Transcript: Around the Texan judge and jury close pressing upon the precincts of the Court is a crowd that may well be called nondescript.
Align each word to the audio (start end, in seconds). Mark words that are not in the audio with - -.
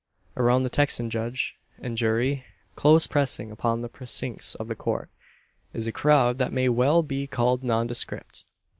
Around 0.35 0.63
the 0.63 0.71
Texan 0.71 1.11
judge 1.11 1.59
and 1.77 1.95
jury 1.95 2.43
close 2.75 3.05
pressing 3.05 3.51
upon 3.51 3.81
the 3.81 3.87
precincts 3.87 4.55
of 4.55 4.67
the 4.67 4.73
Court 4.73 5.11
is 5.75 5.85
a 5.85 5.91
crowd 5.91 6.39
that 6.39 6.51
may 6.51 6.69
well 6.69 7.03
be 7.03 7.27
called 7.27 7.63
nondescript. 7.63 8.45